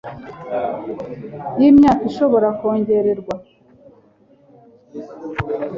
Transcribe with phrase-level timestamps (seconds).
[1.59, 3.35] y imyaka ishobora kongererwa